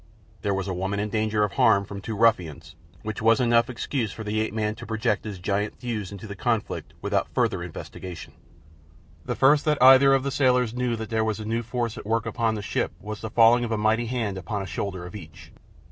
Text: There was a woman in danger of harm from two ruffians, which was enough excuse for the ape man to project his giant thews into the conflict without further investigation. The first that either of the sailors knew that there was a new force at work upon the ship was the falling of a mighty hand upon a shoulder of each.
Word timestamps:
There 0.41 0.55
was 0.55 0.67
a 0.67 0.73
woman 0.73 0.99
in 0.99 1.09
danger 1.09 1.43
of 1.43 1.51
harm 1.51 1.85
from 1.85 2.01
two 2.01 2.17
ruffians, 2.17 2.75
which 3.03 3.21
was 3.21 3.39
enough 3.39 3.69
excuse 3.69 4.11
for 4.11 4.23
the 4.23 4.39
ape 4.41 4.51
man 4.51 4.73
to 4.77 4.85
project 4.87 5.25
his 5.25 5.37
giant 5.37 5.77
thews 5.77 6.11
into 6.11 6.25
the 6.25 6.35
conflict 6.35 6.95
without 7.03 7.27
further 7.35 7.61
investigation. 7.61 8.33
The 9.25 9.35
first 9.35 9.63
that 9.65 9.79
either 9.79 10.15
of 10.15 10.23
the 10.23 10.31
sailors 10.31 10.73
knew 10.73 10.95
that 10.95 11.11
there 11.11 11.23
was 11.23 11.39
a 11.39 11.45
new 11.45 11.61
force 11.61 11.99
at 11.99 12.07
work 12.07 12.25
upon 12.25 12.55
the 12.55 12.63
ship 12.63 12.93
was 12.99 13.21
the 13.21 13.29
falling 13.29 13.63
of 13.63 13.71
a 13.71 13.77
mighty 13.77 14.07
hand 14.07 14.39
upon 14.39 14.63
a 14.63 14.65
shoulder 14.65 15.05
of 15.05 15.15
each. 15.15 15.51